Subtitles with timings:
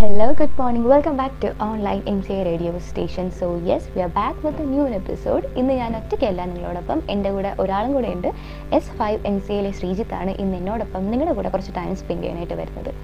[0.00, 0.84] Hello, good morning.
[0.92, 4.86] Welcome back to online C radio radio station so yes we are back with new
[4.86, 7.02] episode ഇന്ന് ഞാൻ ഒറ്റയ്ക്കല്ല നിങ്ങളോടൊപ്പം.
[7.10, 8.32] എന്റെ കൂടെ ഒരാളും കൂടെ ഉണ്ട്.
[8.72, 10.30] എസ് ഫൈവ് എം സി എയിലെ ശ്രീജിത്താണ്.
[10.30, 12.94] ഇന്ന് എന്നോടൊപ്പം നിങ്ങളുടെ കൂടെ കുറച്ച് ടൈം സ്പെൻഡ് ചെയ്യാനായിട്ട് വരുന്നത്.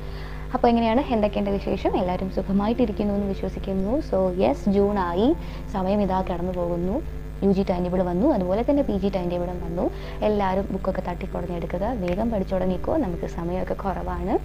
[0.54, 1.00] അപ്പോൾ എങ്ങനെയാണ്?
[1.00, 1.96] എന്തൊക്കെയുണ്ട് വിശേഷം?
[1.96, 4.00] എല്ലാവരും സുഖമായിട്ടിരിക്കുന്നു എന്ന് വിശ്വസിക്കുന്നു.
[4.00, 5.34] സോ യെസ് ജൂൺ ആയി.
[5.72, 7.02] സമയം ഇതാ കടന്നു പോകുന്നു.
[7.44, 8.32] യു ജി ടൈം ടേബിൾ വന്നു.
[8.32, 9.90] അതുപോലെ തന്നെ പി ജി ടൈം ടേബിളും വന്നു.
[10.24, 14.38] എല്ലാവരും ബുക്കൊക്കെ തട്ടിക്കുടഞ്ഞെടുക്കുക വേഗം പഠിച്ചു തുടങ്ങിക്കോ നമുക്ക് സമയമൊക്കെ കുറവാണ്.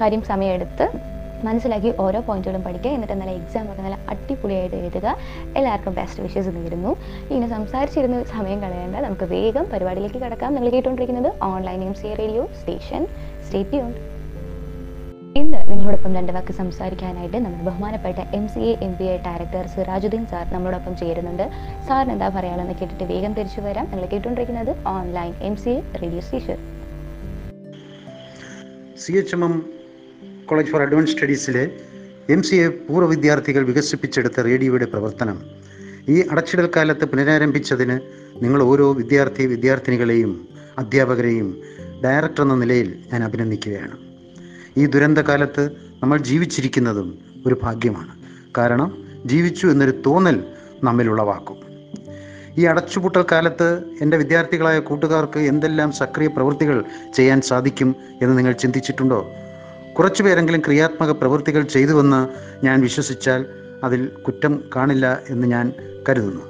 [0.00, 2.90] കാര്യം സമയമെടുത്ത് മനസ്സിലാക്കി ഓരോ പോയിന്റുകളും പഠിക്കുക.
[2.90, 5.16] എന്നിട്ട് നല്ല എക്സാം ഒക്കെ നല്ല അടിപൊളിയായിട്ട് എഴുതുക.
[5.56, 6.96] എല്ലാവർക്കും ബെസ്റ്റ് വിഷസ് നേരുന്നു.
[7.30, 8.96] ഇങ്ങനെ സംസാരിച്ചിരുന്ന സമയം കളയേണ്ട.
[8.96, 10.54] നമുക്ക് വേഗം പരിപാടിയിലേക്ക് കിടക്കാം.
[10.54, 13.06] നിങ്ങൾ കേട്ടുകൊണ്ടിരിക്കുന്നത് online M C radio station
[13.48, 14.10] state
[15.36, 20.26] ഇന്ന് നിങ്ങളോടൊപ്പം രണ്ട് വാക്ക് സംസാരിക്കാനായിട്ട് നമ്മുടെ ബഹുമാനപ്പെട്ട M C A M P I director Sirajuddin
[20.26, 21.50] sir നമ്മളോടൊപ്പം ചേരുന്നുണ്ട്.
[21.88, 23.84] സാറിന് എന്താ പറയാളെന്ന് കേട്ടിട്ട് വേഗം തിരിച്ചു വരാം.
[23.90, 26.58] നിങ്ങൾ കേട്ടുകൊണ്ടിരിക്കുന്നത് online M C A radio station
[28.98, 29.79] C H M M
[30.50, 31.70] college for advance സ്റ്റഡീസിലെ
[32.30, 35.42] M C A പൂർവ വിദ്യാർത്ഥികൾ വികസിപ്പിച്ചെടുത്ത റേഡിയോയുടെ പ്രവർത്തനം.
[36.08, 38.00] ഈ അടച്ചിടൽ കാലത്ത് പുനരാരംഭിച്ചതിന്
[38.42, 41.62] നിങ്ങൾ ഓരോ വിദ്യാർത്ഥി വിദ്യാർത്ഥിനികളെയും അധ്യാപകരെയും
[42.04, 43.98] ഡയറക്ടർ എന്ന നിലയിൽ ഞാൻ അഭിനന്ദിക്കുകയാണ്.
[44.76, 45.70] ഈ ദുരന്തകാലത്ത്
[46.02, 48.12] നമ്മൾ ജീവിച്ചിരിക്കുന്നതും ഒരു ഭാഗ്യമാണ്.
[48.58, 50.44] കാരണം ജീവിച്ചു എന്നൊരു തോന്നൽ
[50.84, 51.56] നമ്മിൽ ഉളവാക്കും.
[52.58, 56.84] ഈ അടച്ചുപൂട്ടൽ കാലത്ത് എന്റെ വിദ്യാർത്ഥികളായ കൂട്ടുകാർക്ക് എന്തെല്ലാം സക്രിയ പ്രവൃത്തികൾ
[57.14, 59.30] ചെയ്യാൻ സാധിക്കും എന്ന് നിങ്ങൾ ചിന്തിച്ചിട്ടുണ്ടോ?
[59.98, 62.28] കുറച്ചു പേരെങ്കിലും ക്രിയാത്മക പ്രവൃത്തികൾ ചെയ്തുവെന്ന്
[62.64, 63.46] ഞാൻ വിശ്വസിച്ചാൽ
[63.84, 65.72] അതിൽ കുറ്റം കാണില്ല എന്ന് ഞാൻ
[66.08, 66.42] കരുതുന്നു.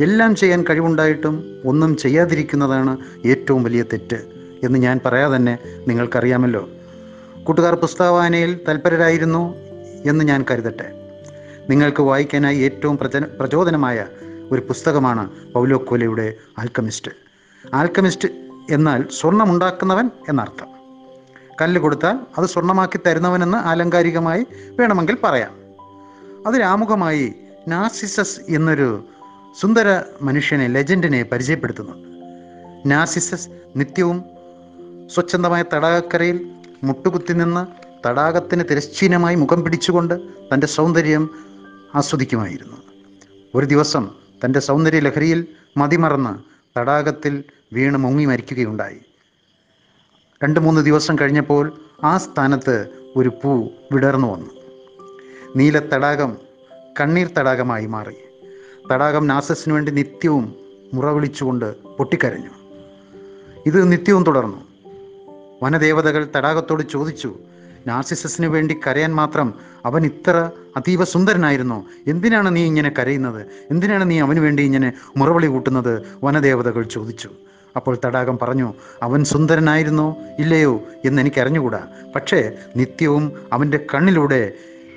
[0.00, 2.96] എല്ലാം ചെയ്യാൻ കഴിവുണ്ടായിട്ടും ഒന്നും ചെയ്യാതിരിക്കുന്നതാണ്
[3.26, 4.16] ഏറ്റവും വലിയ തെറ്റ്
[4.64, 6.68] എന്ന് ഞാൻ പറയാതെ തന്നെ നിങ്ങൾക്കറിയാമല്ലോ.
[7.44, 9.54] കൂട്ടുകാർ പുസ്തകവായനയിൽ തൽപരരായിരുന്നു
[10.06, 10.86] എന്ന് ഞാൻ കരുതട്ടെ.
[11.70, 12.98] നിങ്ങൾക്ക് വായിക്കാനായി ഏറ്റവും
[13.38, 14.06] പ്രചോദനമായ
[14.52, 17.10] ഒരു പുസ്തകമാണ് പൗലോ കോലയുടെ ആൽക്കമിസ്റ്റ്.
[17.74, 18.28] ആൽക്കമിസ്റ്റ്
[18.70, 20.79] എന്നാൽ സ്വർണമുണ്ടാക്കുന്നവൻ എന്നർത്ഥം.
[21.60, 25.54] കല്ല് കൊടുത്താൽ അത് സ്വർണമാക്കി തരുന്നവനെന്ന് ആലങ്കാരികമായി വേണമെങ്കിൽ പറയാം.
[26.46, 27.34] അതിലാമുഖമായി
[27.68, 29.04] നാസിസസ് എന്നൊരു
[29.60, 32.08] സുന്ദര മനുഷ്യനെ ലെജൻഡിനെ പരിചയപ്പെടുത്തുന്നുണ്ട്.
[32.90, 34.24] നാസിസസ് നിത്യവും
[35.14, 36.50] സ്വച്ഛന്തമായ തടാകക്കരയിൽ
[36.84, 37.66] മുട്ടുകുത്തി നിന്ന്
[38.08, 40.14] തടാകത്തിന് തിരശ്ചീനമായി മുഖം പിടിച്ചുകൊണ്ട്
[40.54, 41.30] തന്റെ സൗന്ദര്യം
[41.94, 42.76] ആസ്വദിക്കുമായിരുന്നു.
[43.54, 44.10] ഒരു ദിവസം
[44.44, 46.32] തന്റെ സൗന്ദര്യ ലഹരിയിൽ മതിമറന്ന്
[46.78, 49.00] തടാകത്തിൽ വീണ് മുങ്ങി മരിക്കുകയുണ്ടായി.
[50.44, 51.72] രണ്ട് മൂന്ന് ദിവസം കഴിഞ്ഞപ്പോൾ
[52.04, 54.50] ആ സ്ഥാനത്ത് ഒരു പൂ വിടർന്നു വന്നു.
[55.56, 56.36] നീല തടാകം
[57.00, 58.14] കണ്ണീർ തടാകമായി മാറി.
[58.92, 60.54] തടാകം നാസസിനു വേണ്ടി നിത്യവും
[60.94, 62.48] മുറവിളിച്ചുകൊണ്ട് പൊട്ടിക്കരഞ്ഞു.
[63.66, 64.56] ഇത് നിത്യവും തുടർന്നു.
[65.62, 67.38] വനദേവതകൾ തടാകത്തോട് ചോദിച്ചു
[67.86, 71.84] നാർസിസസിന് വേണ്ടി കരയാൻ മാത്രം അവൻ ഇത്ര അതീവ സുന്ദരനായിരുന്നു.
[72.06, 73.46] എന്തിനാണ് നീ ഇങ്ങനെ കരയുന്നത്?
[73.70, 76.02] എന്തിനാണ് നീ അവന് വേണ്ടി ഇങ്ങനെ മുറവിളി കൂട്ടുന്നത്?
[76.24, 77.30] വനദേവതകൾ ചോദിച്ചു.
[77.76, 80.16] അപ്പോൾ തടാകം പറഞ്ഞു അവൻ സുന്ദരനായിരുന്നോ?
[80.38, 84.52] ഇല്ലയോ എന്ന് എനിക്ക് അറിഞ്ഞുകൂടാ പക്ഷേ നിത്യവും അവന്റെ കണ്ണിലൂടെ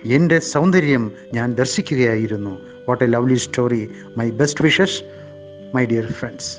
[0.05, 2.59] എന്റെ സൗന്ദര്യം ഞാൻ ദർശിക്കുകയായിരുന്നു.
[2.89, 5.03] What a lovely story my best wishes
[5.75, 6.57] my dear friends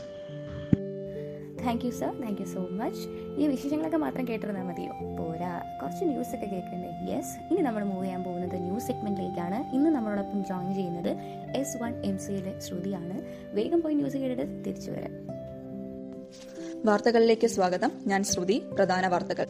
[1.67, 3.09] thank you sir thank you so much
[3.41, 5.17] ഈ വിശേഷങ്ങളൊക്കെ മാത്രം കേട്ടിരുന്നാൽ മതിയോ?
[5.17, 5.63] പോരാ.
[5.83, 9.75] കുറച്ച് ന്യൂസ് ഒക്കെ കേൾക്കണ്ടേ യെസ് ഇനി നമ്മൾ മൂവ് ചെയ്യാൻ പോകുന്നത് ന്യൂസ് സെഗ്മെന്റിലേക്കാണ്.
[9.75, 11.17] ഇന്ന് നമ്മളോടൊപ്പം ജോയിൻ ചെയ്യുന്നത്
[11.57, 13.23] എസ് വൺ എം സിയിലെ ശ്രുതിയാണ്.
[13.55, 15.34] വേഗം പോയി ന്യൂസ് കേട്ടിട്ട് തിരിച്ചു വരാം.
[16.85, 17.93] വാർത്തകളിലേക്ക് സ്വാഗതം.
[18.07, 18.63] ഞാൻ ശ്രുതി.
[18.75, 19.47] പ്രധാന വാർത്തകൾ.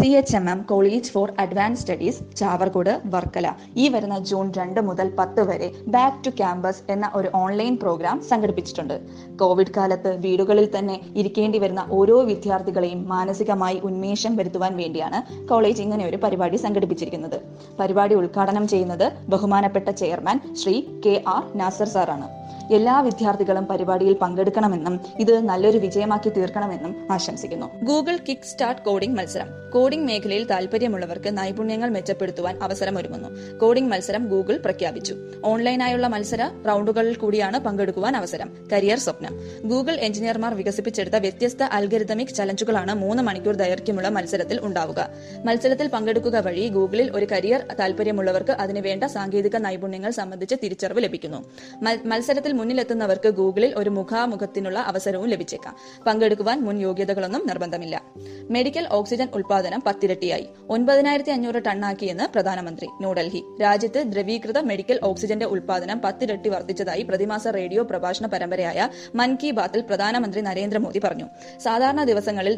[0.00, 3.52] C H M M college for advance studies Chavarcode Varkala.
[3.76, 9.00] ഈ വരുന്ന ജൂൺ രണ്ട് മുതൽ പത്ത് വരെ ബാക്ക് ടു ക്യാമ്പസ് എന്ന ഒരു ഓൺലൈൻ പ്രോഗ്രാം സംഘടിപ്പിച്ചിട്ടുണ്ട്.
[9.40, 16.16] കോവിഡ് കാലത്ത് വീടുകളിൽ തന്നെ ഇരിക്കേണ്ടി വരുന്ന ഓരോ വിദ്യാർത്ഥികളെയും മാനസികമായി ഉന്മേഷം വരുത്തുവാൻ വേണ്ടിയാണ് കോളേജ് ഇങ്ങനെ ഒരു
[16.16, 17.40] പരിപാടി സംഘടിപ്പിച്ചിരിക്കുന്നത്.
[17.80, 22.37] പരിപാടി ഉദ്ഘാടനം ചെയ്യുന്നത് ബഹുമാനപ്പെട്ട chairman Shri K R Nasar സാറാണ്.
[22.70, 27.84] എല്ലാ വിദ്യാർത്ഥികളും പരിപാടിയിൽ പങ്കെടുക്കണമെന്നും ഇത് നല്ലൊരു വിജയമാക്കി തീർക്കണമെന്നും ആശംസിക്കുന്നു.
[27.84, 29.67] ഗൂഗിൾ കിക്ക് സ്റ്റാർട്ട് കോഡിംഗ് മത്സരം.
[29.72, 35.16] കോഡിംഗ് മേഖലയിൽ താൽപര്യമുള്ളവർക്ക് നൈപുണ്യങ്ങൾ മെച്ചപ്പെടുത്തുവാൻ അവസരമൊരുങ്ങുന്നു കോഡിംഗ് മത്സരം ഗൂഗിൾ പ്രഖ്യാപിച്ചു.
[35.44, 38.68] ഓൺലൈനായുള്ള മത്സര റൗണ്ടുകളിൽ കൂടിയാണ് പങ്കെടുക്കുവാൻ അവസരം.
[38.72, 39.40] കരിയർ സ്വപ്നം.
[39.64, 45.08] ഗൂഗിൾ എഞ്ചിനീയർമാർ വികസിപ്പിച്ചെടുത്ത വ്യത്യസ്ത അൽഗരിതമിക് ചലഞ്ചുകളാണ് മൂന്ന് മണിക്കൂർ ദൈർഘ്യമുള്ള മത്സരത്തിൽ ഉണ്ടാവുക.
[45.44, 51.50] മത്സരത്തിൽ പങ്കെടുക്കുക വഴി ഗൂഗിളിൽ ഒരു കരിയർ താൽപര്യമുള്ളവർക്ക് അതിനുവേണ്ട സാങ്കേതിക നൈപുണ്യങ്ങൾ സംബന്ധിച്ച് തിരിച്ചറിവ് ലഭിക്കുന്നു.
[52.04, 55.76] മത്സരത്തിൽ മുന്നിലെത്തുന്നവർക്ക് ഗൂഗിളിൽ ഒരു മുഖാമുഖത്തിനുള്ള അവസരവും ലഭിച്ചേക്കാം.
[56.06, 58.02] പങ്കെടുക്കുവാൻ മുൻ യോഗ്യതകളൊന്നും നിർബന്ധമില്ല.
[58.50, 60.46] മെഡിക്കൽ ഓക്സിജൻ ഉൽപാദനം പത്തിരട്ടിയായി.
[60.70, 62.86] ഒൻപതിനായിരത്തി അഞ്ഞൂറ് ടണ്ണാക്കിയെന്ന് പ്രധാനമന്ത്രി.
[62.86, 63.40] ന്യൂഡൽഹി.
[63.62, 70.40] രാജ്യത്ത് ദ്രവീകൃത മെഡിക്കൽ ഓക്സിജന്റെ ഉൽപാദനം പത്തിരട്ടി വർദ്ധിച്ചതായി പ്രതിമാസ റേഡിയോ പ്രഭാഷണ പരമ്പരയായ മൻ കി ബാത്തിൽ പ്രധാനമന്ത്രി
[70.40, 71.26] നരേന്ദ്രമോദി പറഞ്ഞു.
[71.58, 72.54] സാധാരണ ദിവസങ്ങളിൽ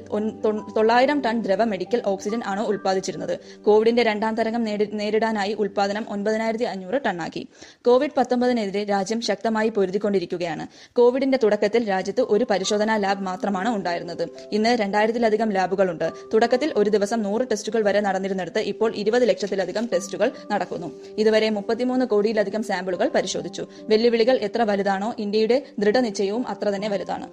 [0.76, 3.38] തൊള്ളായിരം ടൺ ദ്രവ മെഡിക്കൽ ഓക്സിജൻ ആണ് ഉൽപ്പാദിച്ചിരുന്നത്.
[3.62, 7.48] കോവിഡിന്റെ രണ്ടാം തരംഗം നേരിടാനായി ഉൽപാദനം ഒൻപതിനായിരത്തി അഞ്ഞൂറ് ടണ്ണാക്കി.
[7.86, 10.66] കോവിഡ് പത്തൊമ്പതിനെതിരെ രാജ്യം ശക്തമായി പൊരുതിക്കൊണ്ടിരിക്കുകയാണ്.
[10.96, 14.28] കോവിഡിന്റെ തുടക്കത്തിൽ രാജ്യത്ത് ഒരു പരിശോധനാ ലാബ് മാത്രമാണ് ഉണ്ടായിരുന്നത്.
[14.52, 16.10] ഇന്ന് രണ്ടായിരത്തിലധികം ലാബുകളുണ്ട്.
[16.34, 20.88] തുടക്കത്തിൽ ഒരു ഒരു ദിവസം നൂറ് ടെസ്റ്റുകൾ വരെ നടന്നിരുന്നിടത്ത് ഇപ്പോൾ ഇരുപത് ലക്ഷത്തിലധികം ടെസ്റ്റുകൾ നടക്കുന്നു.
[21.18, 23.66] ഇതുവരെ മുപ്പത്തിമൂന്ന് കോടിയിലധികം സാമ്പിളുകൾ പരിശോധിച്ചു.
[23.82, 27.26] വെല്ലുവിളികൾ എത്ര വലുതാണോ ഇന്ത്യയുടെ ദൃഢനിശ്ചയവും അത്ര തന്നെ വലുതാണ്.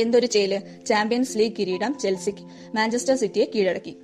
[0.00, 0.62] എന്തൊരു ചേൽ.
[0.86, 2.44] ചാമ്പ്യൻസ് ലീഗ് കിരീടം ചെൽസിക്ക്.
[2.76, 3.96] മാഞ്ചസ്റ്റർ സിറ്റിയെ കീഴടക്കി.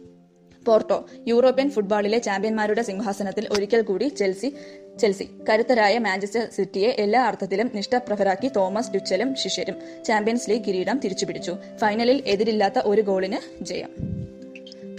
[0.66, 1.06] പോർട്ടോ.
[1.28, 4.54] യൂറോപ്യൻ ഫുട്ബോളിലെ ചാമ്പ്യന്മാരുടെ സിംഹാസനത്തിൽ ഒരിക്കൽ കൂടി ചെൽസി
[5.00, 5.28] ചെൽസി.
[5.50, 9.74] കരുത്തരായ മാഞ്ചസ്റ്റർ സിറ്റിയെ എല്ലാ അർത്ഥത്തിലും നിഷ്ഠപ്രഭരാക്കി തോമസ് ഡുച്ചലും ശിഷ്യരും
[10.04, 11.56] ചാമ്പ്യൻസ് ലീഗ് കിരീടം തിരിച്ചുപിടിച്ചു.
[11.76, 14.19] ഫൈനലിൽ എതിരില്ലാത്ത ഒരു ഗോളിന് ജയം.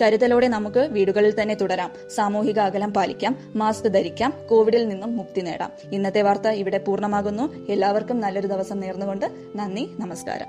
[0.01, 1.91] കരുതലോടെ നമുക്ക് വീടുകളിൽ തന്നെ തുടരാം.
[2.15, 5.71] സാമൂഹിക അകലം പാലിക്കാം മാസ്ക് ധരിക്കാം കോവിഡിൽ നിന്നും മുക്തി നേടാം.
[5.93, 7.71] ഇന്നത്തെ വാർത്ത ഇവിടെ പൂർണമാകുന്നു.
[7.71, 9.25] എല്ലാവർക്കും നല്ലൊരു ദിവസം നേർന്നുകൊണ്ട്
[9.55, 10.47] നന്ദി നമസ്കാരം.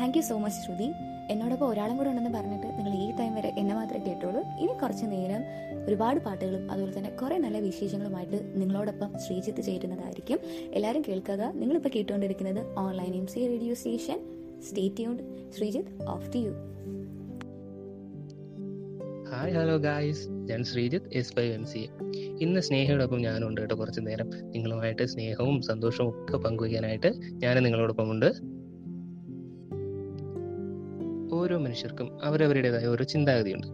[0.00, 0.92] Thank you so much Shruti.
[1.30, 5.42] എന്നോടൊപ്പം ഒരാളും കൂടെ ഉണ്ടെന്ന് പറഞ്ഞിട്ട് നിങ്ങൾ ഈ ടൈം വരെ എന്നെ മാത്രമേ കേട്ടോളൂ ഇനി കുറച്ച് നേരം
[5.88, 10.38] ഒരുപാട് പാട്ടുകളും അതുപോലെ തന്നെ കുറേ നല്ല വിശേഷങ്ങളുമായിട്ട് നിങ്ങളോടൊപ്പം ശ്രീജിത്ത് ചേരുന്നതായിരിക്കും.
[10.72, 11.52] എല്ലാവരും കേൾക്കുക.
[11.54, 14.20] നിങ്ങളിപ്പോൾ കേട്ടുകൊണ്ടിരിക്കുന്നത് online M C radio station
[14.68, 16.54] stay tuned Sreejith off to you
[19.32, 21.88] hi hello guys ഞാൻ Sreejith S five M C
[22.40, 24.30] ഇന്ന് സ്നേഹയോടൊപ്പം ഞാനുണ്ട് കേട്ടോ കുറച്ച് നേരം.
[24.30, 28.26] നിങ്ങളുമായിട്ട് സ്നേഹവും സന്തോഷവും ഒക്കെ പങ്കുവയ്ക്കാനായിട്ട് ഞാൻ നിങ്ങളോടൊപ്പം ഉണ്ട്.
[31.34, 33.66] ഓരോ മനുഷ്യർക്കും അവരവരുടേതായ ഓരോ ചിന്താഗതിയുണ്ട്.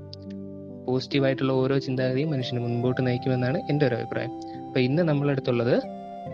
[0.86, 4.30] പോസിറ്റീവായിട്ടുള്ള ഓരോ ചിന്താഗതിയും മനുഷ്യനെ മുൻപോട്ട് നയിക്കുമെന്നാണ് എന്റെ ഒരു അഭിപ്രായം.
[4.66, 5.82] അപ്പോൾ ഇന്ന് നമ്മളടുത്തുള്ളത്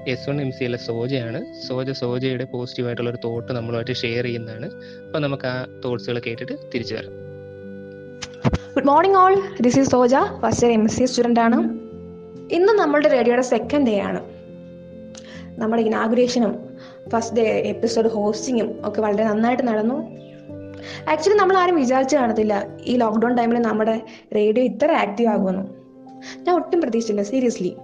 [0.09, 1.62] എസ് വൺ എം സി എല്ലെ സോജയാണ്.
[1.69, 4.67] സോജ സോജയുടെ പോസിറ്റീവായിട്ടുള്ള ഒരു തോട്ട് നമ്മളുമായിട്ട് ഷെയർ ചെയ്യുന്നതാണ്.
[5.06, 7.24] അപ്പോൾ നമുക്ക് ആ തോട്ട്സുകൾ കേട്ടിട്ട് തിരിച്ചു വരാം.
[8.75, 9.35] Good morning all
[9.65, 11.59] this is Soja first year M S C student ആണ്.
[12.56, 14.21] ഇന്ന് നമ്മളുടെ റേഡിയോയുടെ സെക്കൻഡ് ഡേ ആണ്.
[15.59, 16.53] നമ്മുടെ ഇനാഗുറേഷനും
[17.12, 19.99] ഫസ്റ്റ് ഡേ എപ്പിസോഡ് ഹോസ്റ്റിങ്ങും ഒക്കെ വളരെ നന്നായിട്ട് നടന്നു.
[21.12, 24.03] ആക്ച്വലി നമ്മൾ ആരും വിചാരിച്ചു കാണത്തില്ല ഈ ലോക്ക്ഡൗൺ ടൈമിൽ നമ്മുടെ
[24.35, 25.65] റേഡിയോ ഇത്ര ആക്റ്റീവ് ആകുമെന്ന്.
[26.47, 27.77] ഞാൻ ഒട്ടും പ്രതീക്ഷിച്ചില്ല seriously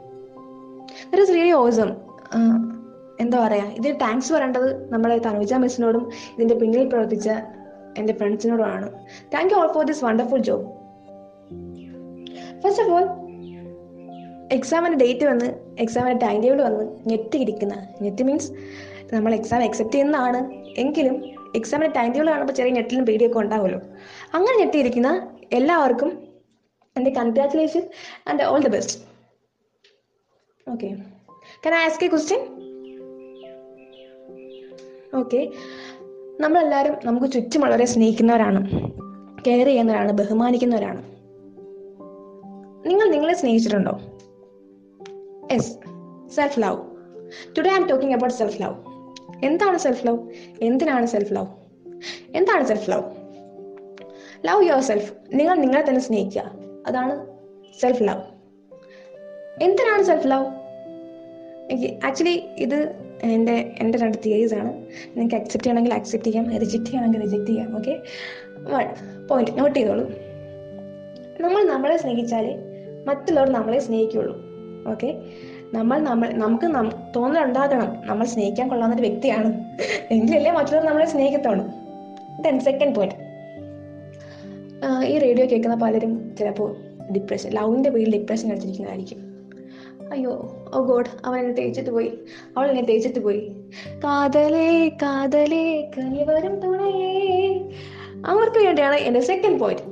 [1.11, 1.93] that is really awesome
[3.21, 7.31] എന്താ പറയാ ഇതിന് താങ്ക്സ് പറയേണ്ടത് നമ്മുടെ തനുജ മിസ്സിനോടും ഇതിന്റെ പിന്നിൽ പ്രവർത്തിച്ച
[7.99, 8.91] എന്റെ ഫ്രണ്ട്സിനോടുമാണ്
[9.35, 10.80] thank you all for this wonderful job
[12.63, 13.07] first of all
[14.53, 18.53] എക്സാമിന്റെ ഡേറ്റ് വന്ന് എക്സാമിന്റെ ടൈം ടേബിൾ വന്ന് ഞെട്ടിയിരിക്കുന്ന ഞെട്ടി മീൻസ്
[19.15, 20.53] നമ്മൾ എക്സാം അക്സെപ്റ്റ് ചെയ്യുന്നതാണ്.
[20.81, 21.25] എങ്കിലും
[21.57, 23.81] എക്സാമിന്റെ ടൈം ടേബിൾ കാണുമ്പോൾ ചെറിയ ഞെട്ടിലും പേടിയൊക്കെ ഉണ്ടാവുമല്ലോ.
[24.35, 26.23] അങ്ങനെ ഞെട്ടിയിരിക്കുന്ന എല്ലാവർക്കും
[26.97, 27.91] എന്റെ congratulation
[28.29, 28.99] and all the best
[30.71, 30.97] okay
[31.67, 32.43] can I ask a question
[35.19, 35.51] okay
[36.41, 38.61] നമ്മളെല്ലാവരും നമുക്ക് ചുറ്റുമുള്ളവരെ സ്നേഹിക്കുന്നവരാണ്
[39.47, 41.20] കെയർ ചെയ്യുന്നവരാണ് ബഹുമാനിക്കുന്നവരാണ്.
[42.87, 44.01] നിങ്ങൾ നിങ്ങളെ സ്നേഹിച്ചിട്ടുണ്ടോ?
[45.51, 45.73] Yes
[46.35, 46.79] self love
[47.59, 48.75] today I'm talking about self love
[49.47, 50.19] എന്താണ് സെൽഫ് ലവ്
[50.63, 51.47] എന്തിനാണ് സെൽഫ് ലവ്
[52.37, 53.05] എന്താണ് self love
[54.47, 56.53] love yourself നിങ്ങൾ നിങ്ങളെ തന്നെ സ്നേഹിക്കുക.
[56.87, 57.27] അതാണ്
[57.81, 58.23] സെൽഫ് ലവ്
[59.63, 60.47] എന്തിനാണ് സെൽഫ് ലവ്
[61.71, 64.73] എനിക്ക് ആക്ച്വലി ഇത് എന്റെ എന്റെ രണ്ട് തിയറീസ് ആണ്.
[65.09, 66.59] നിങ്ങൾക്ക് അക്സെപ്റ്റ് ചെയ്യണമെങ്കിൽ അക്സെപ്റ്റ് ചെയ്യാം.
[66.59, 67.77] റിജക്റ്റ് ചെയ്യണമെങ്കിൽ റിജക്റ്റ് ചെയ്യാം.
[67.77, 68.03] ഓക്കെ
[68.59, 68.85] വൺ
[69.27, 70.05] പോയിന്റ് നോട്ട് ചെയ്തോളൂ.
[71.41, 72.70] നമ്മൾ നമ്മളെ സ്നേഹിച്ചാലേ
[73.07, 74.37] മറ്റുള്ളവർ നമ്മളെ സ്നേഹിക്കുള്ളൂ
[74.91, 75.11] ഓക്കെ
[75.75, 76.67] നമ്മൾ നമ്മൾ നമുക്ക്
[77.17, 77.97] തോന്നലുണ്ടാകണം.
[78.07, 79.51] നമ്മൾ സ്നേഹിക്കാൻ കൊള്ളാവുന്ന ഒരു വ്യക്തിയാണ്.
[80.11, 81.65] എങ്കിലല്ലേ മറ്റുള്ളവർ നമ്മളെ സ്നേഹിക്കത്തുള്ളൂ.
[82.43, 83.15] ദെൻ സെക്കൻഡ് പോയിന്റ്
[85.05, 86.77] ഈ റേഡിയോ കേൾക്കുന്ന പലരും ചിലപ്പോൾ
[87.13, 89.19] ഡിപ്രഷൻ ലവിന്റെ പേരിൽ ഡിപ്രഷൻ അടിച്ചിരിക്കുന്നതായിരിക്കും.
[90.13, 90.33] അയ്യോ
[90.75, 92.11] ഓ ഗോഡ് അവൻ എന്നെ തേച്ചിട്ട് പോയി.
[92.57, 93.53] അവൾ എന്നെ തേച്ചിട്ട് പോയി.
[94.05, 97.57] കാതലേ കാതലേ കനിവരും തുണയേ
[98.27, 99.83] അവർക്ക് വേണ്ടിയാണ് എന്റെ സെക്കൻഡ് പോയിന്റ്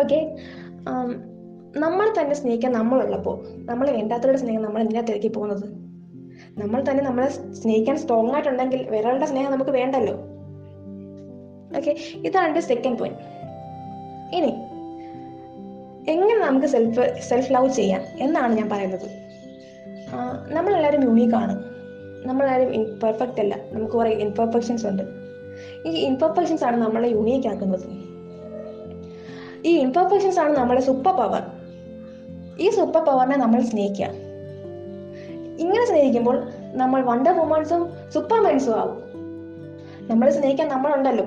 [0.00, 0.20] ഓക്കെ
[1.76, 5.64] നമ്മൾ തന്നെ സ്നേഹിക്കാൻ നമ്മളുള്ളപ്പോൾ നമ്മൾ വേണ്ടാത്തവരുടെ സ്നേഹം നമ്മൾ എന്തിനാ തിരക്കി പോകുന്നത്?
[6.58, 10.14] നമ്മൾ തന്നെ നമ്മളെ സ്നേഹിക്കാൻ സ്ട്രോങ് ആയിട്ടുണ്ടെങ്കിൽ വേറൊരാളുടെ സ്നേഹം നമുക്ക് വേണ്ടല്ലോ.
[11.76, 13.18] ഓക്കെ ഇതാണ് എന്റെ സെക്കൻഡ് പോയിന്റ്
[14.36, 14.52] ഇനി
[16.10, 19.08] എങ്ങനെ നമുക്ക് സെൽഫ് സെൽഫ് ലവ് ചെയ്യാം എന്നാണ് ഞാൻ പറയുന്നത്.
[20.52, 21.64] നമ്മളെല്ലാവരും യൂണീക്കാണ്
[22.28, 23.54] നമ്മളെല്ലാവരും പെർഫെക്റ്റ് അല്ല.
[23.72, 25.02] നമുക്ക് കുറേ ഇൻപെർഫെക്ഷൻസ് ഉണ്ട്.
[25.86, 27.86] ഈ ഇൻപെർഫെക്ഷൻസ് ആണ് നമ്മളെ യൂണീക്ക് ആക്കുന്നത്.
[29.64, 31.42] ഈ ഇൻപെർഫെക്ഷൻസ് ആണ് നമ്മളെ സൂപ്പർ പവർ
[32.58, 34.06] ഈ സൂപ്പർ പവറിനെ നമ്മൾ സ്നേഹിക്കുക.
[35.58, 36.42] ഇങ്ങനെ സ്നേഹിക്കുമ്പോൾ
[36.74, 38.98] നമ്മൾ വണ്ടർ വുമൺസും സൂപ്പർമാൻസും ആവും.
[40.10, 41.24] നമ്മൾ സ്നേഹിക്കാൻ നമ്മളുണ്ടല്ലോ.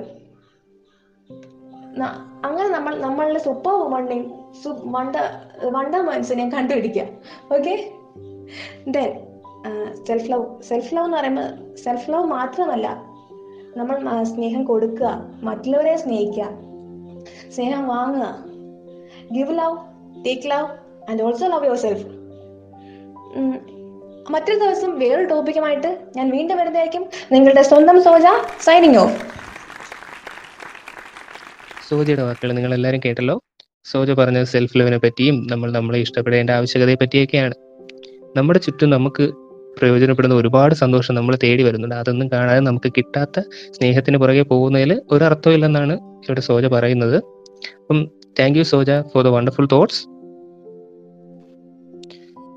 [2.46, 4.26] അങ്ങനെ നമ്മൾ നമ്മളുടെ സൂപ്പർ വുമണിനെയും
[4.92, 5.26] വണ്ടർ
[5.74, 7.06] വണ്ടർ മാൻസിനെയും കണ്ടുപിടിക്കുക.
[7.58, 7.92] Okay
[8.88, 9.10] then
[10.08, 12.88] self love self love എന്ന് പറയുമ്പോൾ സെൽഫ് ലവ് മാത്രമല്ല
[13.78, 15.12] നമ്മൾ സ്നേഹം കൊടുക്കുക
[15.44, 16.50] മറ്റുള്ളവരെ സ്നേഹിക്കുക
[17.52, 18.28] സ്നേഹം വാങ്ങുക.
[19.34, 19.78] Give love
[20.26, 22.06] take love and also love yourself
[24.34, 27.04] മറ്റൊരു ദിവസം വേറൊരു ടോപ്പിക്കുമായിട്ട് ഞാൻ വീണ്ടും വരുന്നതായിരിക്കും.
[27.32, 28.28] നിങ്ങളുടെ സ്വന്തം സോജ
[28.68, 29.16] സൈനിങ് ഓഫ്
[31.90, 33.36] സോജയുടെ വാക്കുകൾ നിങ്ങൾ എല്ലാവരും കേട്ടല്ലോ.
[33.92, 37.56] സോജ പറഞ്ഞ സെൽഫ് ലവിനെ പറ്റിയും നമ്മൾ നമ്മളെ ഇഷ്ടപ്പെടേണ്ട ആവശ്യകതയെ പറ്റിയൊക്കെയാണ്.
[38.38, 39.26] നമ്മുടെ ചുറ്റും നമുക്ക്
[39.78, 41.96] പ്രയോജനപ്പെടുന്ന ഒരുപാട് സന്തോഷം നമ്മൾ തേടി വരുന്നുണ്ട്.
[41.96, 43.40] അതൊന്നും കാണാതെ നമുക്ക് കിട്ടാത്ത
[43.76, 45.94] സ്നേഹത്തിന് പുറകെ പോകുന്നതിൽ ഒരർത്ഥമില്ലെന്നാണ്
[46.26, 47.18] ഇവിടെ സോജ പറയുന്നത്.
[47.82, 48.00] അപ്പം
[48.40, 50.02] thank you Soja for the wonderful thoughts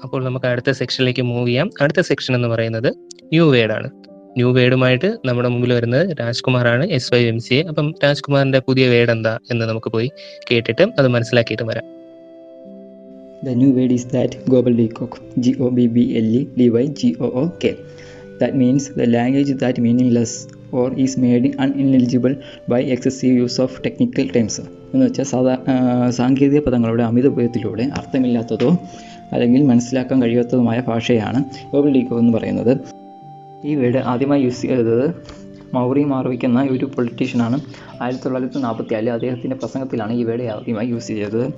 [0.06, 2.90] അപ്പോൾ നമുക്ക് അടുത്ത സെക്ഷനിലേക്ക് മൂവ് ചെയ്യാം അടുത്ത സെക്ഷൻ എന്ന് പറയുന്നത്
[3.32, 3.88] ന്യൂ വേഡ് ആണ്
[4.36, 9.12] ന്യൂ വേഡുമായിട്ട് നമ്മുടെ മുമ്പിൽ വരുന്നത് രാജ്കുമാറാണ് S Y M C A അപ്പം രാജ്കുമാറിന്റെ പുതിയ വേഡ്
[9.14, 10.08] എന്താ എന്ന് നമുക്ക് പോയി
[10.50, 11.86] കേട്ടിട്ട് അത് മനസ്സിലാക്കിയിട്ട് വരാം
[13.42, 17.16] The new word is that gobbledygook, G O B B L E D Y G
[17.18, 17.72] O O K.
[18.40, 20.32] That means the language that meaningless
[20.72, 22.34] or is made unintelligible
[22.68, 24.56] by excessive use of technical terms.
[24.92, 25.54] എന്ന് വെച്ചാൽ സാധാ
[26.10, 28.70] സാങ്കേതിക പദങ്ങളുടെ അമിത ഉപയോഗത്തിലൂടെ അർത്ഥമില്ലാത്തതോ
[29.33, 32.78] അല്ലെങ്കിൽ മനസ്സിലാക്കാൻ കഴിയാത്തതുമായ ഭാഷയാണ് ഗോബിൾഡിക്കോ എന്ന് പറയുന്നത്.
[33.64, 35.25] ഈ വേർഡ് ആദ്യമായി യൂസ് ചെയ്തത്
[35.75, 37.61] മൗറി മാർവിക് എന്ന ഒരു പൊളിറ്റീഷ്യനാണ്
[38.02, 41.52] ആയിരത്തി തൊള്ളായിരത്തി നാൽപ്പത്തി നാലിൽ അദ്ദേഹത്തിന്റെ പ്രസംഗത്തിലാണ് ഈ വേർഡ് ആദ്യമായി യൂസ് ചെയ്തത്.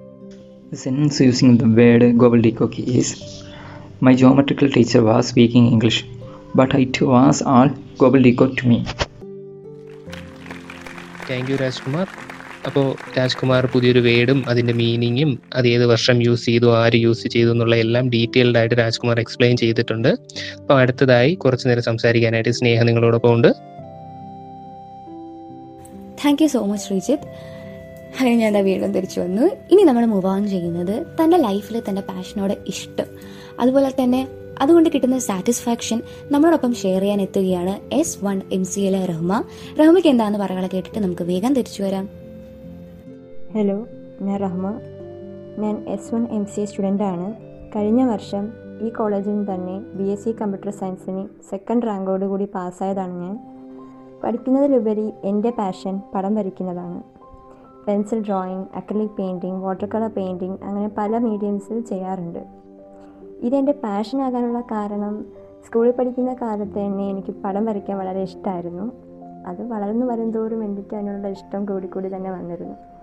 [0.75, 3.17] Sense using the word the word is
[4.03, 6.05] my geometrical teacher was speaking English
[6.57, 7.71] but it was all
[8.23, 8.85] gobbledygook to me
[11.31, 12.07] thank you Rajkumar
[12.69, 17.77] അപ്പോൾ രാജ്കുമാർ പുതിയൊരു വേർഡും അതിന്റെ മീനിങ്ങും അത് ഏത് വർഷം യൂസ് ചെയ്തു ആര് യൂസ് ചെയ്തു എന്നുള്ള
[17.77, 20.09] എല്ലാം ഡീറ്റെയിൽഡ് ആയിട്ട് രാജ്കുമാർ എക്സ്പ്ലെയിൻ ചെയ്തിട്ടുണ്ട്.
[20.61, 23.49] അപ്പോൾ അടുത്തതായി കുറച്ച് നേരം സംസാരിക്കാനായിട്ട് സ്നേഹ നിങ്ങളോടൊപ്പം ഉണ്ട്.
[26.25, 27.29] Thank you so much Sreejith
[28.19, 29.43] അങ്ങനെ ഞാൻ എന്താ വീണ്ടും തിരിച്ചു വന്നു.
[29.71, 33.07] ഇനി നമ്മൾ മൂവ് ഓൺ ചെയ്യുന്നത് തന്റെ ലൈഫിൽ തന്റെ പാഷനോട് ഇഷ്ടം.
[33.61, 34.29] അതുപോലെ തന്നെ
[34.61, 39.33] അതുകൊണ്ട് കിട്ടുന്ന സാറ്റിസ്ഫാക്ഷൻ നമ്മളോടൊപ്പം ഷെയർ ചെയ്യാൻ എത്തുകയാണ് S one M C L Rahma.
[39.81, 42.18] റഹ്മയ്ക്ക് എന്താണെന്ന് പറയാനുള്ള കേട്ടിട്ട് നമുക്ക് വേഗം തിരിച്ചു വരാം.
[43.53, 43.87] ഹലോ
[44.21, 44.71] ഞാൻ റഹ്മ.
[45.59, 47.35] ഞാൻ എസ് വൺ എം സി സ്റ്റുഡന്റാണ്
[47.77, 53.15] കഴിഞ്ഞ വർഷം ഈ കോളേജിൽ നിന്ന് തന്നെ ബി എസ് സി കമ്പ്യൂട്ടർ സയൻസിന് സെക്കൻഡ് റാങ്കോട് കൂടി പാസ്സായതാണ്
[53.23, 53.39] ഞാൻ.
[54.25, 57.03] പഠിക്കുന്നതിലുപരി എന്റെ പാഷൻ പടം വരയ്ക്കുന്നതാണ്.
[57.87, 62.47] Pencil drawing acrylic painting water colour painting അങ്ങനെ പല മീഡിയംസിൽ ചെയ്യാറുണ്ട്.
[63.41, 65.27] ഇതെന്റെ പാഷനാകാനുള്ള കാരണം
[65.67, 68.93] സ്കൂളിൽ പഠിക്കുന്ന കാലത്ത് തന്നെ എനിക്ക് പടം വരയ്ക്കാൻ വളരെ ഇഷ്ടമായിരുന്നു
[69.47, 72.98] അത് വളർന്നു വരുംതോറും എനിക്ക് അതിനുള്ള ഇഷ്ടം കൂടിക്കൂടി തന്നെ വന്നിരുന്നു.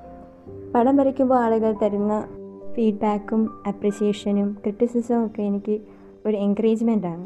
[0.76, 2.28] പടം വരയ്ക്കുമ്പോൾ ആളുകൾ തരുന്ന
[2.76, 5.80] ഫീഡ്ബാക്കും അപ്രിസിയേഷനും ക്രിറ്റിസിസവും ഒക്കെ എനിക്ക്
[6.26, 7.26] ഒരു എൻകറേജ്മെന്റ് ആണ്.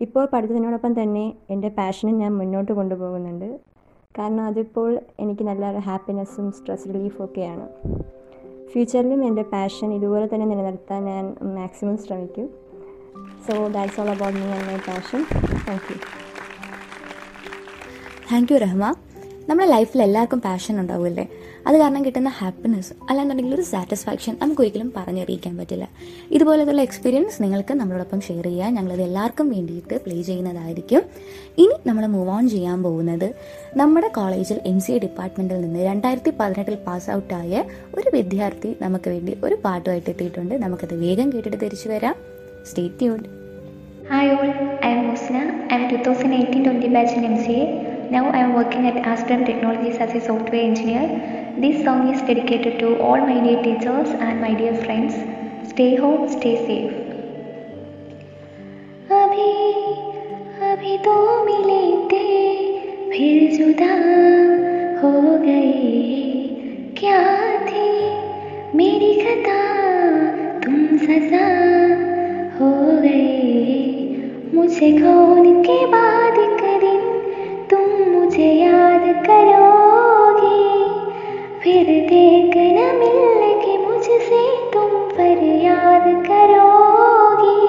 [0.00, 3.60] ഇപ്പോൾ പഠിത്തത്തിനോടൊപ്പം തന്നെ എന്റെ പാഷനും ഞാൻ മുന്നോട്ട് കൊണ്ടുപോകുന്നുണ്ട്.
[4.18, 7.68] കാരണം അതിപ്പോൾ എനിക്ക് നല്ല ഹാപ്പിനെസ്സും സ്ട്രെസ് റിലീഫും ഒക്കെയാണ്.
[8.72, 12.48] ഫ്യൂച്ചറിലും എന്റെ പാഷൻ ഇതുപോലെ തന്നെ നിലനിർത്താൻ ഞാൻ മാക്സിമം ശ്രമിക്കും.
[13.48, 15.24] So that's all about me and my passion
[15.68, 15.96] thank you
[18.32, 18.94] thank you Rahma
[19.48, 21.28] നമ്മുടെ ലൈഫിൽ എല്ലാവർക്കും പാഷൻ ഉണ്ടാവില്ലേ
[21.70, 25.84] അത് കാരണം കിട്ടുന്ന ഹാപ്പിനെസ് അല്ലാന്നുണ്ടെങ്കിൽ ഒരു സാറ്റിസ്ഫാക്ഷൻ നമുക്കൊരിക്കലും പറഞ്ഞറിയിക്കാൻ പറ്റില്ല
[26.30, 31.02] ഇതുപോലത്തുള്ള എക്സ്പീരിയൻസ് നിങ്ങൾക്ക് നമ്മളോടൊപ്പം ഷെയർ ചെയ്യാൻ ഞങ്ങളത് എല്ലാവർക്കും വേണ്ടിയിട്ട് പ്ലേ ചെയ്യുന്നതായിരിക്കും
[31.58, 33.28] ഇനി നമ്മൾ മൂവ് ഓൺ ചെയ്യാൻ പോകുന്നത്
[33.76, 37.54] നമ്മുടെ കോളേജിൽ എം സി എ ഡിപ്പാർട്ട്മെന്റിൽ നിന്ന് രണ്ടായിരത്തി പതിനെട്ടിൽ പാസ് ഔട്ടായ
[37.94, 42.16] ഒരു വിദ്യാർത്ഥി നമുക്ക് വേണ്ടി ഒരു പാട്ടുമായിട്ട് എത്തിയിട്ടുണ്ട് നമുക്കത് വേഗം കേട്ടിട്ട് തിരിച്ചു വരാം
[42.64, 43.28] stay tuned
[44.08, 44.48] Hi all,
[44.80, 45.40] I am Musna.
[45.66, 47.60] I am 2018-20 batch in MCA.
[48.10, 51.04] Now I am working at Aspen Technologies as a software engineer.
[51.58, 55.14] This song is dedicated to all my dear teachers and my dear friends.
[55.68, 56.92] Stay home, stay safe.
[59.12, 59.48] अभी
[60.70, 61.14] अभी तो
[61.44, 61.80] मिले
[62.10, 62.28] थे
[63.10, 63.96] फिर जुदा
[65.00, 65.72] हो गए
[67.00, 67.18] क्या
[67.66, 67.88] थी
[68.78, 69.58] मेरी खता
[70.64, 71.48] तुम सजा
[72.60, 72.70] हो
[73.02, 73.90] गए
[74.54, 77.02] मुझे खोने के बाद एक दिन
[77.70, 80.19] तुम मुझे याद करोगे
[81.70, 87.66] फिर देख न मिल के मुझसे तुम पर याद करोगी।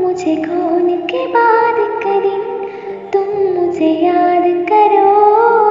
[0.00, 2.36] मुझे खोने के बाद करी
[3.10, 5.61] तुम मुझे याद करोगे?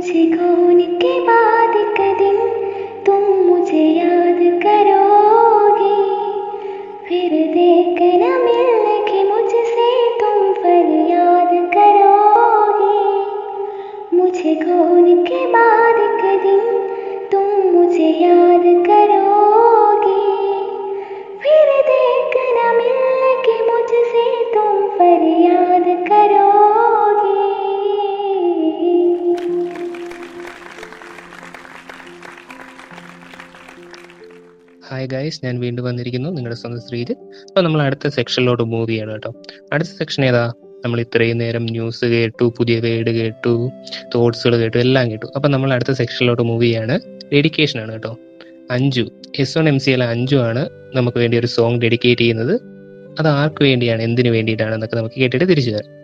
[0.00, 2.38] मुझे खोने के बाद एक दिन
[3.04, 4.99] तुम मुझे याद करोगे
[35.00, 37.12] ഹായ് ഗൈസ് ഞാൻ വീണ്ടും വന്നിരിക്കുന്നു നിങ്ങളുടെ സ്വന്തം ശ്രീജിത്ത്.
[37.12, 39.34] അപ്പോൾ നമ്മൾ അടുത്ത സെക്ഷനിലോട്ട് മൂവ് ചെയ്യണം കേട്ടോ.
[39.72, 40.52] അടുത്ത സെക്ഷൻ ഏതാ?
[40.84, 43.70] നമ്മൾ ഇത്രയും നേരം ന്യൂസ് കേട്ടു പുതിയ വേഡ് കേട്ടു
[44.14, 45.26] തോട്ട്സുകൾ കേട്ടു എല്ലാം കേട്ടു.
[45.36, 47.00] അപ്പോൾ നമ്മൾ അടുത്ത സെക്ഷനിലോട്ട് മൂവ് ചെയ്യാണ്.
[47.32, 48.18] ഡെഡിക്കേഷൻ ആണ് കേട്ടോ.
[48.70, 49.08] Anju.
[49.38, 52.60] S one M C L Anju ആണ് നമുക്ക് വേണ്ടി ഒരു സോങ് ഡെഡിക്കേറ്റ് ചെയ്യുന്നത്.
[53.20, 55.99] അത് ആർക്ക് വേണ്ടിയാണ് എന്തിനു വേണ്ടിയിട്ടാണ് എന്നൊക്കെ നമുക്ക് കേട്ടിട്ട് തിരിച്ചു തരാം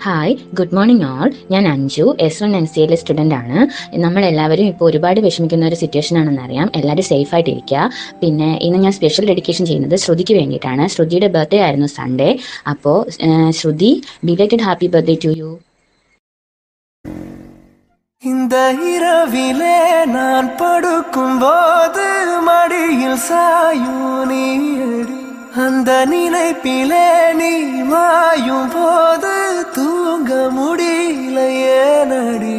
[0.00, 3.58] ഹായ് ഗുഡ് മോർണിംഗ് ഓൾ ഞാൻ Anju S one N C L student ആണ്
[3.98, 7.84] നമ്മളെല്ലാവരും ഇപ്പോൾ ഒരുപാട് വിഷമിക്കുന്ന ഒരു സിറ്റുവേഷൻ ആണെന്ന് അറിയാം എല്ലാവരും സേഫ് ആയിട്ട് ഇരിക്കുക
[8.20, 12.30] പിന്നെ ഇന്ന് ഞാൻ സ്പെഷ്യൽ ഡെഡിക്കേഷൻ ചെയ്യുന്നത് ശ്രുതിക്ക് വേണ്ടിയിട്ടാണ് ശ്രുതിയുടെ ബർത്ത്ഡേ ആയിരുന്നു സൺഡേ
[12.72, 12.98] അപ്പോൾ
[13.58, 13.92] Shruti
[14.24, 15.52] belated happy birthday to you
[18.22, 18.54] இந்த
[18.90, 19.78] இரவிலே
[20.12, 22.06] நான் படுக்கும் போது
[22.46, 25.18] மடியில் சாயும் நீடி
[25.64, 27.06] அந்த நினைப்பிலே
[27.40, 27.50] நீ
[27.90, 29.34] மாயும் போது
[30.28, 31.38] தூங்க முடியல
[31.76, 32.56] ஏனடி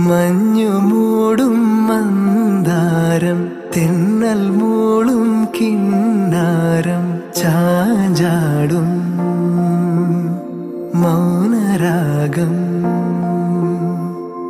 [0.00, 3.40] മഞ്ഞു മൂടും മന്ദാരം
[3.74, 5.24] തെന്നൽ മൂളും
[5.56, 8.88] കിന്നാരം ചാഞ്ചാടും
[10.95, 12.53] മൗനരാഗം.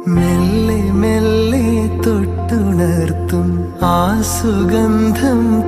[0.07, 5.61] മെല്ലെ മെല്ലെ തൊട്ടുണർത്തും ആ സുഗന്ധം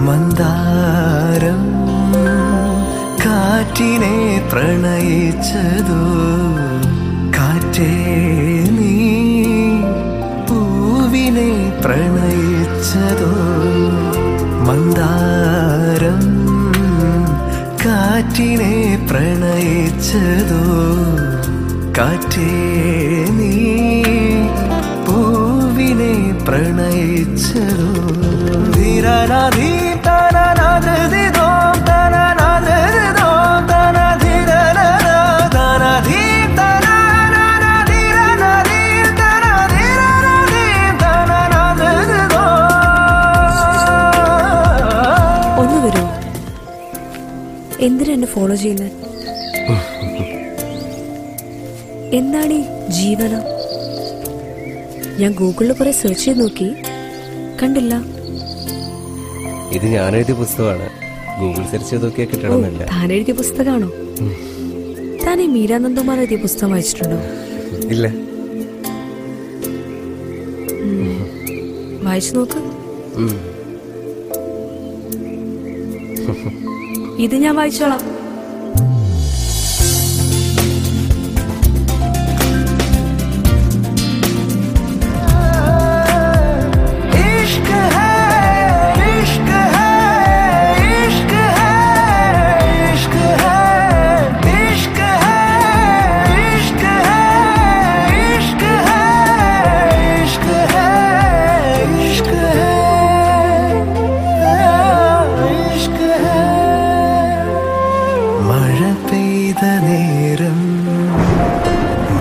[0.07, 1.65] മന്ദാരം
[3.25, 6.03] കാറ്റിനെ പ്രണയിച്ചതോ?
[7.39, 8.19] കാറ്റേ
[11.83, 13.33] പ്രണയിച്ചതോ
[14.67, 16.25] മന്ദാരം
[17.85, 18.75] കാറ്റിനെ
[19.11, 20.63] പ്രണയിച്ചതോ
[21.99, 22.51] കാറ്റേ
[23.39, 23.53] നീ
[25.07, 26.15] പൂവിനെ
[26.47, 27.91] പ്രണയിച്ചതോ.
[28.73, 29.71] ധീരനാധീ
[30.07, 31.18] തനനാധൃതിതോ
[47.89, 48.93] എന്തിനാ എന്നെ ഫോളോ ചെയ്യുന്നത്
[52.19, 52.63] എന്താണ് ഈ
[52.99, 53.43] ജീവനം?
[55.21, 56.69] ഞാൻ ഗൂഗിളിൽ കുറെ സെർച്ച് ചെയ്ത് നോക്കി.
[57.63, 57.95] കണ്ടില്ല.
[59.77, 60.87] ഇത് ഞാൻ എഴുതിയ പുസ്തകമാണ്.
[61.41, 62.83] ഗൂഗിൾ സെർച്ച് ചെയ്ത് നോക്കിയാൽ കിട്ടണമെന്നില്ല.
[62.95, 63.91] താൻ എഴുതിയ പുസ്തകമാണോ?
[65.25, 67.19] താൻ ഈ മീരാനന്ദകുമാർ എഴുതിയ പുസ്തകം വായിച്ചിട്ടുണ്ടോ?
[67.95, 68.07] ഇല്ല.
[72.07, 72.61] വായിച്ചു നോക്ക്.
[77.19, 78.18] ഇത് ഞാൻ വായിച്ചോളാം.
[109.29, 110.61] പെയ്ത നേരം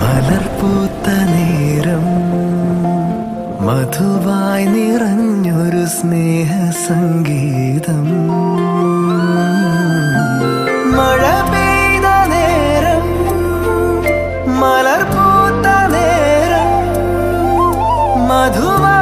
[0.00, 2.04] മലർപ്പൂത്ത നേരം
[3.66, 6.50] മധുവായി നിറഞ്ഞൊരു സ്നേഹ
[6.82, 8.04] സംഗീതം
[10.96, 13.06] മഴ പെയ്ത നേരം
[14.60, 15.66] മലർപ്പൂത്ത
[15.96, 16.70] നേരം
[18.30, 18.97] മധുവായി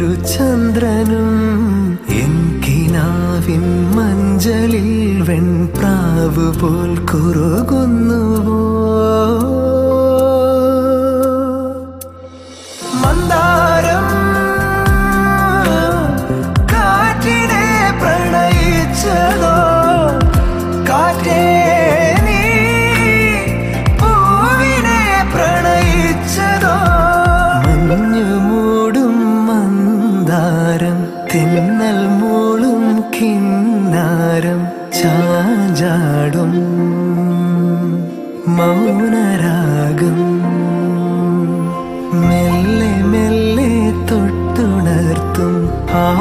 [0.00, 1.32] നിന്നൊരു ചന്ദ്രനും
[2.20, 2.34] എൻ
[2.64, 3.64] കിനാവിൻ
[3.96, 4.88] മഞ്ചലിൽ
[5.28, 8.60] വെൺപ്രാവ് പോൽ കുറുകുന്നുവോ?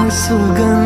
[0.10, 0.79] 宿根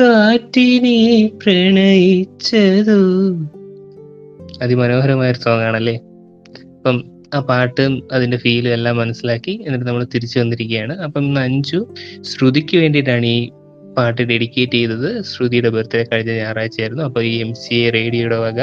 [0.00, 3.00] കാറ്റിനെ പ്രണയിച്ചതു.
[4.62, 5.94] അതിമനോഹരമായ ഒരു സോങ് ആണല്ലേ?
[6.76, 10.98] അപ്പം ആ പാട്ടും അതിന്റെ ഫീലും എല്ലാം മനസ്സിലാക്കി എന്നിട്ട് നമ്മൾ തിരിച്ചു വന്നിരിക്കുകയാണ്.
[10.98, 13.50] അപ്പം ഇന്ന് അഞ്ചു ശ്രുതിക്ക് വേണ്ടിയിട്ടാണ് ഈ
[13.98, 15.22] പാട്ട് ഡെഡിക്കേറ്റ് ചെയ്തത്.
[15.22, 17.02] ശ്രുതിയുടെ ബർത്ത്ഡേ കഴിഞ്ഞ ഞായറാഴ്ചയായിരുന്നു.
[17.02, 18.60] അപ്പോൾ ഈ എം സി എ റേഡിയോയുടെ വക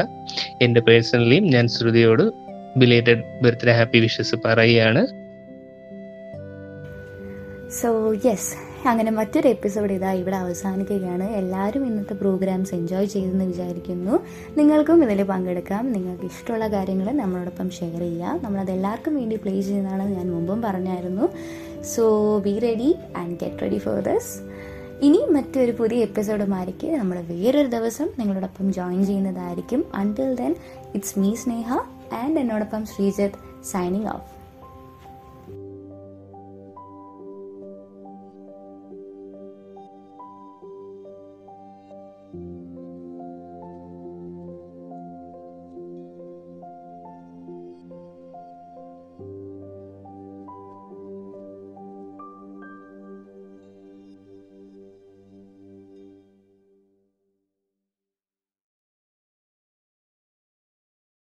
[0.61, 2.31] എന്റെ പേഴ്സണലിയും ഞാൻ ശ്രുതിയോട്
[2.77, 5.07] ബിലേറ്റഡ് ബർത്ത്ഡേ ഹാപ്പി വിഷസ് പറയുകയാണ്.
[7.81, 11.23] സോ യെസ് അങ്ങനെ മറ്റൊരു എപ്പിസോഡ് ഇതാ ഇവിടെ അവസാനിക്കുകയാണ്.
[11.23, 14.19] എല്ലാവരും ഇന്നത്തെ പ്രോഗ്രാംസ് എൻജോയ് ചെയ്തെന്ന് വിചാരിക്കുന്നു.
[14.57, 15.91] നിങ്ങൾക്കും ഇതിൽ പങ്കെടുക്കാം.
[15.91, 18.39] നിങ്ങൾക്ക് ഇഷ്ടമുള്ള കാര്യങ്ങൾ നമ്മളോടൊപ്പം ഷെയർ ചെയ്യാം.
[18.43, 21.29] നമ്മളത് എല്ലാവർക്കും വേണ്ടി പ്ലേ ചെയ്യുന്നതാണ് ഞാൻ മുമ്പും പറഞ്ഞായിരുന്നു.
[21.83, 24.41] So be ready and get ready for this
[25.01, 29.85] ഇനി മറ്റൊരു പുതിയ എപ്പിസോഡുമായിരിക്കും നമ്മൾ വേറൊരു ദിവസം നിങ്ങളോടൊപ്പം ജോയിൻ ചെയ്യുന്നതായിരിക്കും.
[29.95, 30.55] Until then
[30.95, 31.73] it's me Sneha
[32.13, 34.36] and എന്നോടൊപ്പം ശ്രീജിത്ത് സൈനിങ് ഓഫ്